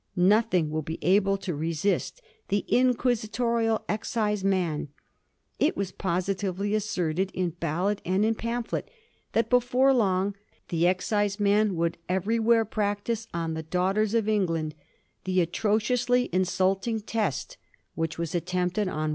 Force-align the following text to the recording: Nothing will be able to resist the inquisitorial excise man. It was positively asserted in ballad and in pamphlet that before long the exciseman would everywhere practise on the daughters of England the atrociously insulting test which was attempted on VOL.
Nothing 0.15 0.71
will 0.71 0.81
be 0.81 0.97
able 1.03 1.37
to 1.37 1.53
resist 1.53 2.23
the 2.47 2.65
inquisitorial 2.69 3.85
excise 3.87 4.43
man. 4.43 4.87
It 5.59 5.77
was 5.77 5.91
positively 5.91 6.73
asserted 6.73 7.29
in 7.35 7.51
ballad 7.51 8.01
and 8.03 8.25
in 8.25 8.33
pamphlet 8.33 8.89
that 9.33 9.47
before 9.47 9.93
long 9.93 10.33
the 10.69 10.87
exciseman 10.87 11.75
would 11.75 11.99
everywhere 12.09 12.65
practise 12.65 13.27
on 13.31 13.53
the 13.53 13.61
daughters 13.61 14.15
of 14.15 14.27
England 14.27 14.73
the 15.25 15.39
atrociously 15.39 16.29
insulting 16.33 17.01
test 17.01 17.57
which 17.93 18.17
was 18.17 18.33
attempted 18.33 18.87
on 18.87 19.09
VOL. 19.09 19.09